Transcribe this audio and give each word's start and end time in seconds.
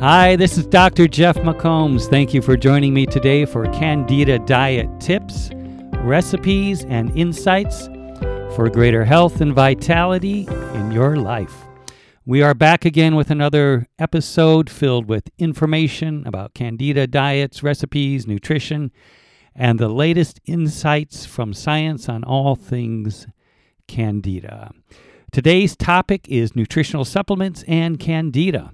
Hi, 0.00 0.34
this 0.34 0.58
is 0.58 0.66
Dr. 0.66 1.06
Jeff 1.06 1.36
McCombs. 1.36 2.10
Thank 2.10 2.34
you 2.34 2.42
for 2.42 2.56
joining 2.56 2.92
me 2.92 3.06
today 3.06 3.44
for 3.44 3.66
Candida 3.66 4.40
diet 4.40 4.88
tips, 4.98 5.50
recipes, 5.98 6.84
and 6.86 7.16
insights 7.16 7.86
for 8.56 8.68
greater 8.68 9.04
health 9.04 9.40
and 9.40 9.54
vitality 9.54 10.48
in 10.74 10.90
your 10.90 11.14
life. 11.16 11.54
We 12.26 12.42
are 12.42 12.54
back 12.54 12.84
again 12.84 13.14
with 13.14 13.30
another 13.30 13.86
episode 13.98 14.68
filled 14.68 15.08
with 15.08 15.30
information 15.38 16.26
about 16.26 16.54
Candida 16.54 17.06
diets, 17.06 17.62
recipes, 17.62 18.26
nutrition, 18.26 18.90
and 19.54 19.78
the 19.78 19.88
latest 19.88 20.40
insights 20.44 21.24
from 21.24 21.54
science 21.54 22.08
on 22.08 22.24
all 22.24 22.56
things 22.56 23.28
Candida. 23.86 24.72
Today's 25.30 25.76
topic 25.76 26.28
is 26.28 26.56
nutritional 26.56 27.04
supplements 27.04 27.62
and 27.68 28.00
Candida. 28.00 28.72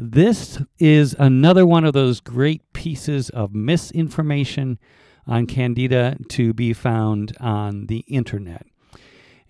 This 0.00 0.62
is 0.78 1.16
another 1.18 1.66
one 1.66 1.84
of 1.84 1.92
those 1.92 2.20
great 2.20 2.72
pieces 2.72 3.30
of 3.30 3.52
misinformation 3.52 4.78
on 5.26 5.46
Candida 5.46 6.16
to 6.28 6.54
be 6.54 6.72
found 6.72 7.36
on 7.40 7.86
the 7.86 8.04
internet. 8.06 8.64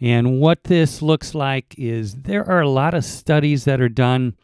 And 0.00 0.40
what 0.40 0.64
this 0.64 1.02
looks 1.02 1.34
like 1.34 1.74
is 1.76 2.14
there 2.22 2.48
are 2.48 2.62
a 2.62 2.68
lot 2.68 2.94
of 2.94 3.04
studies 3.04 3.64
that 3.64 3.78
are 3.78 3.90
done 3.90 4.36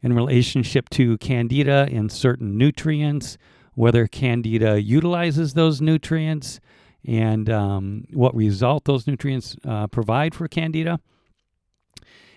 in 0.00 0.14
relationship 0.14 0.88
to 0.90 1.18
Candida 1.18 1.86
and 1.92 2.10
certain 2.10 2.56
nutrients, 2.56 3.36
whether 3.74 4.06
Candida 4.06 4.80
utilizes 4.80 5.52
those 5.52 5.82
nutrients 5.82 6.60
and 7.04 7.50
um, 7.50 8.04
what 8.14 8.34
result 8.34 8.86
those 8.86 9.06
nutrients 9.06 9.54
uh, 9.66 9.86
provide 9.88 10.34
for 10.34 10.48
Candida. 10.48 10.98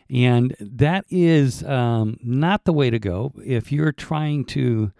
And 0.09 0.55
that 0.59 1.05
is 1.09 1.63
um, 1.63 2.17
not 2.23 2.65
the 2.65 2.73
way 2.73 2.89
to 2.89 2.99
go 2.99 3.33
if 3.43 3.71
you're 3.71 3.91
trying 3.91 4.45
to. 4.45 4.91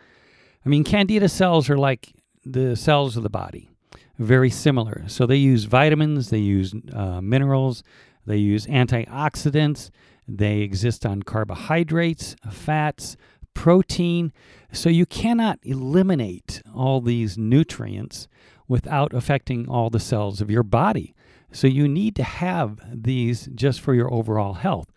I 0.65 0.69
mean, 0.69 0.83
candida 0.83 1.29
cells 1.29 1.69
are 1.69 1.77
like 1.77 2.13
the 2.43 2.75
cells 2.75 3.15
of 3.15 3.23
the 3.23 3.29
body, 3.29 3.69
very 4.17 4.49
similar. 4.49 5.03
So 5.07 5.25
they 5.25 5.35
use 5.35 5.65
vitamins, 5.65 6.29
they 6.29 6.39
use 6.39 6.73
uh, 6.91 7.21
minerals, 7.21 7.83
they 8.25 8.37
use 8.37 8.65
antioxidants, 8.65 9.91
they 10.27 10.61
exist 10.61 11.05
on 11.05 11.21
carbohydrates, 11.21 12.35
fats, 12.51 13.15
protein. 13.53 14.33
So 14.71 14.89
you 14.89 15.05
cannot 15.05 15.59
eliminate 15.63 16.63
all 16.73 16.99
these 16.99 17.37
nutrients 17.37 18.27
without 18.67 19.13
affecting 19.13 19.69
all 19.69 19.91
the 19.91 19.99
cells 19.99 20.41
of 20.41 20.49
your 20.49 20.63
body. 20.63 21.13
So 21.51 21.67
you 21.67 21.87
need 21.87 22.15
to 22.17 22.23
have 22.23 22.79
these 22.91 23.47
just 23.53 23.79
for 23.81 23.93
your 23.93 24.11
overall 24.11 24.55
health. 24.55 24.91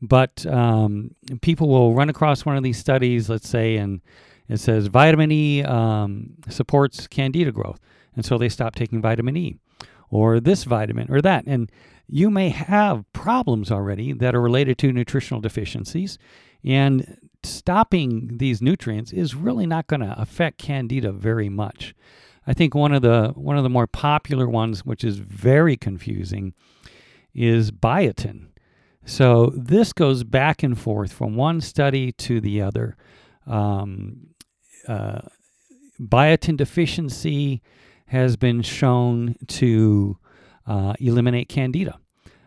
But 0.00 0.46
um, 0.46 1.14
people 1.40 1.68
will 1.68 1.94
run 1.94 2.08
across 2.08 2.44
one 2.46 2.56
of 2.56 2.62
these 2.62 2.78
studies, 2.78 3.28
let's 3.28 3.48
say, 3.48 3.76
and 3.76 4.00
it 4.48 4.58
says 4.58 4.86
vitamin 4.86 5.32
E 5.32 5.62
um, 5.64 6.34
supports 6.48 7.06
candida 7.06 7.52
growth. 7.52 7.80
And 8.14 8.24
so 8.24 8.38
they 8.38 8.48
stop 8.48 8.74
taking 8.74 9.02
vitamin 9.02 9.36
E 9.36 9.56
or 10.10 10.40
this 10.40 10.64
vitamin 10.64 11.10
or 11.10 11.20
that. 11.22 11.44
And 11.46 11.70
you 12.08 12.30
may 12.30 12.48
have 12.48 13.04
problems 13.12 13.70
already 13.70 14.12
that 14.14 14.34
are 14.34 14.40
related 14.40 14.78
to 14.78 14.92
nutritional 14.92 15.40
deficiencies. 15.40 16.18
And 16.64 17.18
stopping 17.42 18.38
these 18.38 18.62
nutrients 18.62 19.12
is 19.12 19.34
really 19.34 19.66
not 19.66 19.86
going 19.86 20.00
to 20.00 20.20
affect 20.20 20.58
candida 20.58 21.12
very 21.12 21.48
much. 21.48 21.94
I 22.46 22.54
think 22.54 22.74
one 22.74 22.92
of 22.92 23.02
the 23.02 23.32
one 23.36 23.58
of 23.58 23.62
the 23.62 23.68
more 23.68 23.86
popular 23.86 24.48
ones, 24.48 24.84
which 24.84 25.04
is 25.04 25.18
very 25.18 25.76
confusing, 25.76 26.54
is 27.34 27.70
biotin. 27.70 28.46
So 29.08 29.54
this 29.56 29.94
goes 29.94 30.22
back 30.22 30.62
and 30.62 30.78
forth 30.78 31.14
from 31.14 31.34
one 31.34 31.62
study 31.62 32.12
to 32.12 32.42
the 32.42 32.60
other. 32.60 32.94
Um, 33.46 34.34
uh, 34.86 35.20
biotin 35.98 36.58
deficiency 36.58 37.62
has 38.08 38.36
been 38.36 38.60
shown 38.60 39.34
to 39.46 40.18
uh, 40.66 40.92
eliminate 41.00 41.48
candida 41.48 41.98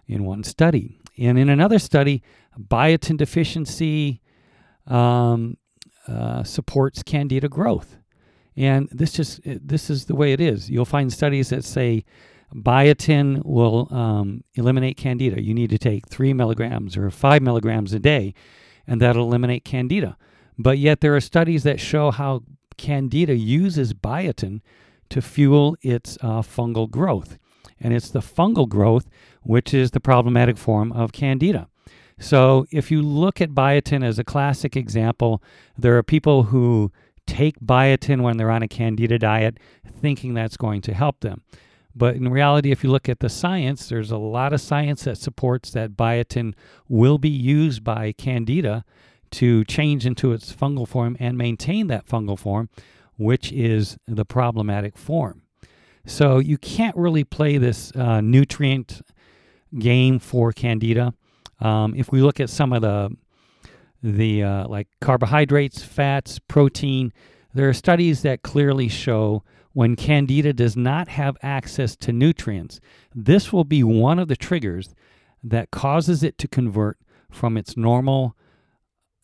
in 0.05 0.23
one 0.23 0.43
study. 0.43 0.99
And 1.17 1.39
in 1.39 1.49
another 1.49 1.79
study, 1.79 2.21
biotin 2.55 3.17
deficiency 3.17 4.21
um, 4.85 5.57
uh, 6.07 6.43
supports 6.43 7.01
candida 7.01 7.49
growth. 7.49 7.97
And 8.55 8.87
this 8.91 9.13
just 9.13 9.39
this 9.43 9.89
is 9.89 10.05
the 10.05 10.15
way 10.15 10.31
it 10.31 10.39
is. 10.39 10.69
You'll 10.69 10.85
find 10.85 11.11
studies 11.11 11.49
that 11.49 11.63
say 11.63 12.05
Biotin 12.53 13.45
will 13.45 13.87
um, 13.91 14.43
eliminate 14.55 14.97
candida. 14.97 15.41
You 15.41 15.53
need 15.53 15.69
to 15.69 15.77
take 15.77 16.07
three 16.07 16.33
milligrams 16.33 16.97
or 16.97 17.09
five 17.09 17.41
milligrams 17.41 17.93
a 17.93 17.99
day, 17.99 18.33
and 18.85 19.01
that'll 19.01 19.25
eliminate 19.25 19.63
candida. 19.63 20.17
But 20.57 20.77
yet, 20.77 21.01
there 21.01 21.15
are 21.15 21.21
studies 21.21 21.63
that 21.63 21.79
show 21.79 22.11
how 22.11 22.43
candida 22.77 23.35
uses 23.35 23.93
biotin 23.93 24.61
to 25.09 25.21
fuel 25.21 25.75
its 25.81 26.17
uh, 26.21 26.41
fungal 26.41 26.89
growth. 26.89 27.37
And 27.79 27.93
it's 27.93 28.09
the 28.09 28.19
fungal 28.19 28.67
growth 28.67 29.07
which 29.43 29.73
is 29.73 29.91
the 29.91 29.99
problematic 29.99 30.57
form 30.57 30.91
of 30.91 31.11
candida. 31.11 31.67
So, 32.19 32.67
if 32.71 32.91
you 32.91 33.01
look 33.01 33.41
at 33.41 33.49
biotin 33.51 34.03
as 34.03 34.19
a 34.19 34.23
classic 34.23 34.75
example, 34.75 35.41
there 35.77 35.97
are 35.97 36.03
people 36.03 36.43
who 36.43 36.91
take 37.25 37.59
biotin 37.59 38.21
when 38.21 38.37
they're 38.37 38.51
on 38.51 38.61
a 38.61 38.67
candida 38.67 39.17
diet 39.17 39.57
thinking 39.99 40.33
that's 40.33 40.57
going 40.57 40.81
to 40.81 40.93
help 40.93 41.21
them. 41.21 41.41
But 41.95 42.15
in 42.15 42.29
reality, 42.29 42.71
if 42.71 42.83
you 42.83 42.89
look 42.89 43.09
at 43.09 43.19
the 43.19 43.29
science, 43.29 43.89
there's 43.89 44.11
a 44.11 44.17
lot 44.17 44.53
of 44.53 44.61
science 44.61 45.03
that 45.03 45.17
supports 45.17 45.71
that 45.71 45.91
biotin 45.91 46.53
will 46.87 47.17
be 47.17 47.29
used 47.29 47.83
by 47.83 48.13
candida 48.13 48.85
to 49.31 49.63
change 49.65 50.05
into 50.05 50.33
its 50.33 50.53
fungal 50.53 50.87
form 50.87 51.17
and 51.19 51.37
maintain 51.37 51.87
that 51.87 52.07
fungal 52.07 52.37
form, 52.37 52.69
which 53.17 53.51
is 53.51 53.97
the 54.07 54.25
problematic 54.25 54.97
form. 54.97 55.41
So 56.05 56.39
you 56.39 56.57
can't 56.57 56.95
really 56.95 57.23
play 57.23 57.57
this 57.57 57.91
uh, 57.95 58.21
nutrient 58.21 59.01
game 59.77 60.19
for 60.19 60.51
candida. 60.51 61.13
Um, 61.59 61.93
if 61.95 62.11
we 62.11 62.21
look 62.21 62.39
at 62.39 62.49
some 62.49 62.73
of 62.73 62.81
the 62.81 63.15
the 64.03 64.41
uh, 64.41 64.67
like 64.67 64.87
carbohydrates, 64.99 65.83
fats, 65.83 66.39
protein, 66.39 67.13
there 67.53 67.69
are 67.69 67.73
studies 67.73 68.23
that 68.23 68.41
clearly 68.41 68.87
show 68.87 69.43
when 69.73 69.95
Candida 69.95 70.53
does 70.53 70.75
not 70.75 71.07
have 71.07 71.37
access 71.41 71.95
to 71.97 72.11
nutrients. 72.11 72.79
This 73.15 73.53
will 73.53 73.63
be 73.63 73.83
one 73.83 74.19
of 74.19 74.27
the 74.27 74.35
triggers 74.35 74.93
that 75.43 75.71
causes 75.71 76.23
it 76.23 76.37
to 76.39 76.47
convert 76.47 76.97
from 77.29 77.57
its 77.57 77.77
normal 77.77 78.35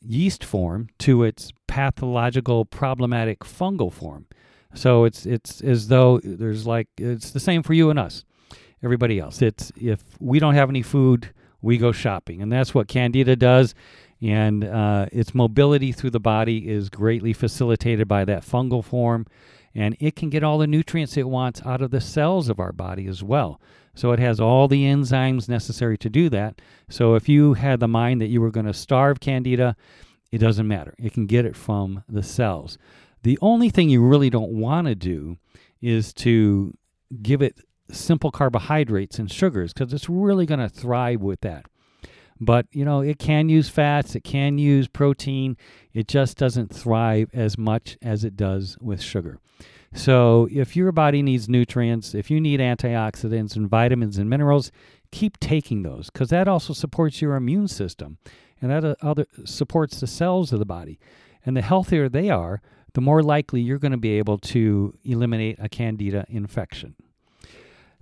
yeast 0.02 0.44
form 0.44 0.88
to 1.00 1.24
its 1.24 1.52
pathological 1.68 2.66
problematic 2.66 3.40
fungal 3.40 3.92
form. 3.92 4.26
So 4.74 5.06
it's 5.06 5.26
it's 5.26 5.62
as 5.62 5.88
though 5.88 6.20
there's 6.24 6.66
like 6.66 6.88
it's 6.98 7.32
the 7.32 7.40
same 7.40 7.64
for 7.64 7.74
you 7.74 7.90
and 7.90 8.00
us. 8.00 8.24
Everybody 8.84 9.20
else. 9.20 9.42
It's 9.42 9.72
if 9.76 10.04
we 10.20 10.40
don't 10.40 10.54
have 10.54 10.70
any 10.70 10.84
food, 10.84 11.34
we 11.62 11.78
go 11.78 11.92
shopping. 11.92 12.42
And 12.42 12.52
that's 12.52 12.74
what 12.74 12.88
Candida 12.88 13.36
does. 13.36 13.74
And 14.22 14.64
uh, 14.64 15.08
its 15.12 15.36
mobility 15.36 15.92
through 15.92 16.12
the 16.12 16.20
body 16.20 16.70
is 16.70 16.90
greatly 16.90 17.34
facilitated 17.34 18.08
by 18.08 18.26
that 18.26 18.44
fungal 18.44 18.84
form 18.84 19.26
and 19.78 19.96
it 20.00 20.16
can 20.16 20.30
get 20.32 20.44
all 20.44 20.58
the 20.58 20.66
nutrients 20.66 21.16
it 21.16 21.30
wants 21.30 21.62
out 21.64 21.84
of 21.84 21.92
the 21.92 22.02
cells 22.02 22.50
of 22.50 22.60
our 22.60 22.72
body 22.72 23.06
as 23.06 23.24
well. 23.24 23.62
So 23.94 24.12
it 24.12 24.20
has 24.20 24.40
all 24.40 24.68
the 24.68 24.84
enzymes 24.84 25.48
necessary 25.48 26.00
to 26.00 26.10
do 26.10 26.30
that. 26.30 26.62
So 26.90 27.14
if 27.14 27.30
you 27.30 27.54
had 27.54 27.80
the 27.80 27.88
mind 27.88 28.20
that 28.20 28.28
you 28.28 28.42
were 28.42 28.50
going 28.50 28.66
to 28.66 28.74
starve 28.74 29.20
candida, 29.20 29.76
it 30.32 30.40
doesn't 30.40 30.68
matter. 30.68 30.96
It 30.98 31.14
can 31.14 31.28
get 31.28 31.46
it 31.46 31.56
from 31.56 32.04
the 32.10 32.24
cells. 32.24 32.80
The 33.22 33.38
only 33.40 33.70
thing 33.70 33.90
you 33.90 34.02
really 34.02 34.32
don't 34.32 34.52
want 34.52 34.88
to 34.88 34.96
do 34.96 35.38
is 35.80 36.12
to 36.14 36.76
give 37.22 37.44
it 37.44 37.60
simple 37.92 38.32
carbohydrates 38.32 39.20
and 39.20 39.32
sugars 39.32 39.74
because 39.74 39.94
it's 39.94 40.10
really 40.10 40.48
going 40.48 40.60
to 40.60 40.70
thrive 40.70 41.22
with 41.22 41.42
that. 41.42 41.68
But, 42.40 42.68
you 42.72 42.86
know, 42.86 43.02
it 43.02 43.20
can 43.20 43.50
use 43.50 43.70
fats, 43.70 44.16
it 44.16 44.24
can 44.24 44.58
use 44.58 44.88
protein. 44.88 45.58
It 45.94 46.08
just 46.08 46.38
doesn't 46.38 46.74
thrive 46.74 47.30
as 47.34 47.58
much 47.58 47.98
as 48.02 48.24
it 48.24 48.36
does 48.36 48.78
with 48.80 49.02
sugar. 49.02 49.40
So, 49.94 50.48
if 50.52 50.76
your 50.76 50.92
body 50.92 51.24
needs 51.24 51.50
nutrients, 51.50 52.14
if 52.14 52.30
you 52.30 52.40
need 52.40 52.60
antioxidants 52.60 53.56
and 53.56 53.70
vitamins 53.70 54.18
and 54.18 54.30
minerals, 54.30 54.72
keep 55.12 55.40
taking 55.40 55.84
those 55.84 56.10
because 56.10 56.30
that 56.30 56.48
also 56.48 56.74
supports 56.74 57.22
your 57.22 57.36
immune 57.36 57.68
system 57.68 58.18
and 58.62 58.72
that 58.72 58.84
uh, 58.84 58.96
other 59.02 59.26
supports 59.46 60.00
the 60.00 60.08
cells 60.08 60.52
of 60.52 60.60
the 60.60 60.66
body. 60.66 61.00
And 61.46 61.56
the 61.56 61.62
healthier 61.62 62.10
they 62.10 62.30
are, 62.30 62.62
the 62.94 63.02
more 63.02 63.24
likely 63.24 63.62
you're 63.62 63.80
going 63.80 63.92
to 63.92 63.98
be 63.98 64.18
able 64.18 64.38
to 64.40 64.94
eliminate 65.04 65.58
a 65.60 65.70
candida 65.70 66.26
infection. 66.28 66.96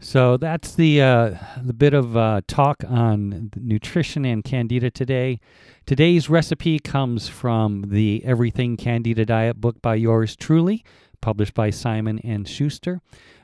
So 0.06 0.38
that's 0.38 0.76
the 0.76 1.02
uh, 1.02 1.34
the 1.60 1.74
bit 1.74 1.96
of 1.96 2.16
uh, 2.16 2.42
talk 2.48 2.84
on 2.88 3.50
nutrition 3.56 4.24
and 4.24 4.44
candida 4.44 4.92
today. 4.92 5.40
Today's 5.88 6.30
recipe 6.30 6.78
comes 6.78 7.28
from 7.28 7.86
the 7.88 8.22
Everything 8.24 8.78
Candida 8.78 9.26
Diet 9.26 9.60
book 9.60 9.82
by 9.82 9.96
yours 9.96 10.36
truly, 10.36 10.86
published 11.22 11.56
by 11.56 11.72
Simon 11.72 12.20
and 12.20 12.48
Schuster. 12.48 13.02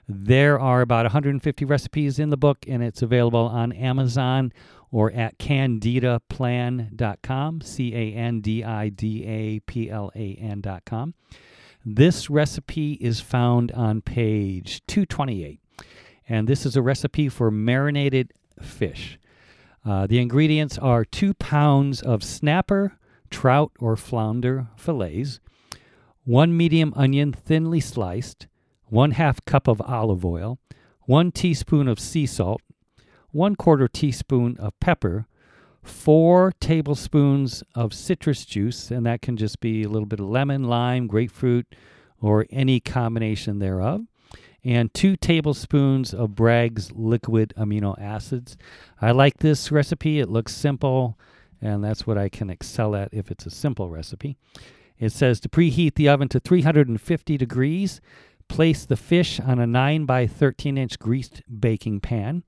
There 0.08 0.60
are 0.60 0.82
about 0.82 1.06
150 1.06 1.66
recipes 1.66 2.20
in 2.20 2.30
the 2.30 2.38
book, 2.38 2.60
and 2.68 2.84
it's 2.84 3.02
available 3.02 3.48
on 3.48 3.72
Amazon 3.72 4.54
or 4.92 5.12
at 5.14 5.40
candidaplan.com, 5.40 7.62
C 7.62 7.96
A 7.96 8.14
N 8.14 8.40
D 8.40 8.64
I 8.64 8.90
D 8.90 9.26
A 9.26 9.62
P 9.62 9.90
L 9.90 10.12
A 10.16 10.36
N.com. 10.36 11.16
This 11.84 12.30
recipe 12.30 12.94
is 13.02 13.20
found 13.20 13.72
on 13.72 14.02
page 14.02 14.86
228, 14.86 15.61
and 16.32 16.48
this 16.48 16.66
is 16.66 16.78
a 16.78 16.82
recipe 16.82 17.28
for 17.28 17.52
marinated 17.52 18.32
fish. 18.62 19.20
Uh, 19.86 20.08
the 20.08 20.18
ingredients 20.18 20.78
are 20.78 21.04
two 21.04 21.34
pounds 21.34 22.02
of 22.02 22.24
snapper, 22.24 22.94
trout, 23.30 23.74
or 23.80 23.98
flounder 23.98 24.68
fillets, 24.78 25.42
one 26.24 26.56
medium 26.56 26.94
onion 26.96 27.34
thinly 27.34 27.82
sliced, 27.82 28.48
one 28.86 29.12
half 29.12 29.44
cup 29.44 29.68
of 29.68 29.82
olive 29.82 30.24
oil, 30.24 30.58
one 31.02 31.34
teaspoon 31.34 31.90
of 31.90 32.00
sea 32.00 32.26
salt, 32.26 32.62
one 33.32 33.58
quarter 33.58 33.90
teaspoon 33.90 34.56
of 34.58 34.80
pepper, 34.80 35.28
four 35.84 36.54
tablespoons 36.62 37.62
of 37.76 37.94
citrus 37.94 38.46
juice, 38.46 38.90
and 38.90 39.06
that 39.06 39.22
can 39.22 39.36
just 39.36 39.60
be 39.60 39.84
a 39.84 39.90
little 39.90 40.06
bit 40.06 40.22
of 40.22 40.30
lemon, 40.30 40.64
lime, 40.64 41.08
grapefruit, 41.08 41.76
or 42.22 42.46
any 42.52 42.80
combination 42.80 43.60
thereof, 43.60 44.06
and 44.64 44.94
two 44.94 45.16
tablespoons 45.16 46.14
of 46.14 46.36
Bragg's 46.36 46.92
liquid 46.92 47.54
amino 47.58 48.00
acids. 48.00 48.58
I 49.02 49.12
like 49.12 49.38
this 49.38 49.72
recipe, 49.72 50.20
it 50.20 50.30
looks 50.30 50.56
simple, 50.56 51.18
and 51.62 51.84
that's 51.84 52.06
what 52.06 52.18
I 52.18 52.30
can 52.30 52.50
excel 52.50 52.96
at 52.96 53.10
if 53.12 53.32
it's 53.32 53.46
a 53.46 53.52
simple 53.52 53.90
recipe. 53.90 54.38
It 55.00 55.12
says 55.12 55.40
to 55.42 55.50
preheat 55.50 55.96
the 55.96 56.10
oven 56.10 56.30
to 56.30 56.40
350 56.40 57.38
degrees. 57.38 58.02
Place 58.48 58.86
the 58.86 58.96
fish 58.96 59.40
on 59.40 59.60
a 59.60 59.66
9 59.66 60.06
by 60.06 60.28
13 60.28 60.78
inch 60.78 61.00
greased 61.00 61.42
baking 61.60 62.02
pan. 62.02 62.44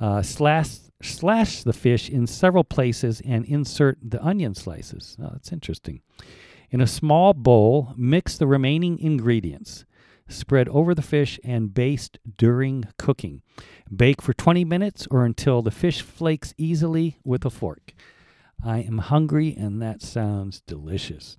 Uh, 0.00 0.22
slash, 0.22 0.78
slash 1.02 1.62
the 1.62 1.72
fish 1.72 2.08
in 2.08 2.26
several 2.26 2.64
places 2.64 3.20
and 3.26 3.44
insert 3.44 3.98
the 4.02 4.22
onion 4.24 4.54
slices. 4.54 5.16
Oh, 5.20 5.30
that's 5.32 5.52
interesting. 5.52 6.00
In 6.70 6.80
a 6.80 6.86
small 6.86 7.34
bowl, 7.34 7.92
mix 7.96 8.38
the 8.38 8.46
remaining 8.46 8.98
ingredients. 8.98 9.84
Spread 10.28 10.68
over 10.68 10.94
the 10.94 11.02
fish 11.02 11.38
and 11.44 11.72
baste 11.72 12.18
during 12.36 12.84
cooking. 12.98 13.42
Bake 13.94 14.20
for 14.20 14.32
20 14.32 14.64
minutes 14.64 15.06
or 15.10 15.24
until 15.24 15.62
the 15.62 15.70
fish 15.70 16.02
flakes 16.02 16.52
easily 16.58 17.18
with 17.24 17.44
a 17.44 17.50
fork. 17.50 17.92
I 18.64 18.78
am 18.78 18.98
hungry 18.98 19.54
and 19.56 19.80
that 19.82 20.02
sounds 20.02 20.62
delicious. 20.66 21.38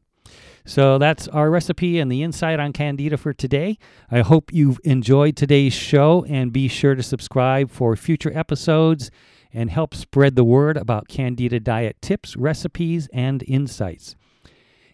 So 0.66 0.98
that's 0.98 1.28
our 1.30 1.50
recipe 1.50 2.00
and 2.00 2.12
the 2.12 2.24
insight 2.24 2.60
on 2.60 2.74
Candida 2.74 3.18
for 3.18 3.34
today. 3.34 3.78
I 4.12 4.20
hope 4.20 4.54
you've 4.54 4.80
enjoyed 4.84 5.36
today's 5.38 5.74
show 5.74 6.26
and 6.28 6.52
be 6.52 6.68
sure 6.68 6.96
to 6.96 7.04
subscribe 7.04 7.72
for 7.72 7.96
future 7.96 8.38
episodes 8.38 9.10
and 9.54 9.70
help 9.70 9.96
spread 9.96 10.36
the 10.36 10.44
word 10.44 10.78
about 10.78 11.08
Candida 11.08 11.60
diet 11.60 12.02
tips, 12.02 12.36
recipes, 12.36 13.08
and 13.14 13.44
insights. 13.48 14.16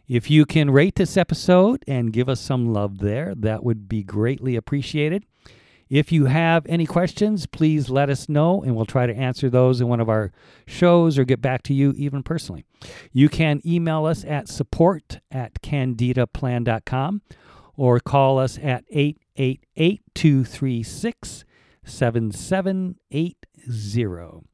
If 0.07 0.29
you 0.29 0.45
can 0.45 0.69
rate 0.69 0.95
this 0.95 1.15
episode 1.15 1.83
and 1.87 2.11
give 2.11 2.27
us 2.27 2.41
some 2.41 2.73
love 2.73 2.99
there, 2.99 3.33
that 3.35 3.63
would 3.63 3.87
be 3.87 4.03
greatly 4.03 4.57
appreciated. 4.57 5.25
If 5.89 6.11
you 6.11 6.25
have 6.25 6.65
any 6.67 6.85
questions, 6.85 7.45
please 7.45 7.89
let 7.89 8.09
us 8.09 8.27
know 8.27 8.63
and 8.63 8.75
we'll 8.75 8.85
try 8.85 9.05
to 9.05 9.15
answer 9.15 9.49
those 9.49 9.79
in 9.79 9.87
one 9.87 9.99
of 9.99 10.09
our 10.09 10.31
shows 10.65 11.17
or 11.17 11.23
get 11.23 11.41
back 11.41 11.63
to 11.63 11.73
you 11.73 11.93
even 11.95 12.23
personally. 12.23 12.65
You 13.11 13.29
can 13.29 13.61
email 13.65 14.05
us 14.05 14.25
at 14.25 14.49
support 14.49 15.19
at 15.31 15.61
candidaplan.com 15.61 17.21
or 17.77 17.99
call 17.99 18.39
us 18.39 18.59
at 18.61 18.83
888 18.89 20.01
236 20.13 21.45
7780. 21.85 24.52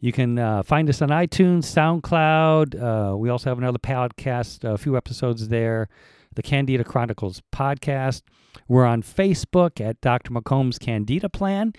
You 0.00 0.12
can 0.12 0.38
uh, 0.38 0.62
find 0.62 0.88
us 0.88 1.00
on 1.00 1.08
iTunes, 1.08 1.64
SoundCloud. 1.64 3.12
Uh, 3.12 3.16
we 3.16 3.28
also 3.30 3.50
have 3.50 3.58
another 3.58 3.78
podcast, 3.78 4.62
a 4.64 4.76
few 4.76 4.96
episodes 4.96 5.48
there, 5.48 5.88
the 6.34 6.42
Candida 6.42 6.84
Chronicles 6.84 7.42
podcast. 7.52 8.22
We're 8.68 8.84
on 8.84 9.02
Facebook 9.02 9.80
at 9.80 10.00
Dr. 10.00 10.32
McCombs 10.32 10.78
Candida 10.78 11.28
Plan, 11.28 11.72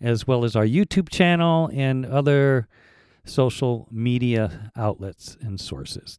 as 0.00 0.26
well 0.26 0.44
as 0.44 0.54
our 0.54 0.66
YouTube 0.66 1.08
channel 1.08 1.70
and 1.72 2.04
other 2.04 2.68
social 3.24 3.88
media 3.90 4.70
outlets 4.76 5.36
and 5.40 5.60
sources. 5.60 6.18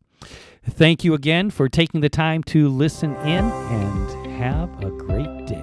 Thank 0.64 1.04
you 1.04 1.14
again 1.14 1.50
for 1.50 1.68
taking 1.68 2.02
the 2.02 2.10
time 2.10 2.44
to 2.44 2.70
listen 2.70 3.16
in 3.18 3.46
and 3.46 4.32
have 4.32 4.84
a 4.84 4.90
great 4.90 5.46
day. 5.46 5.63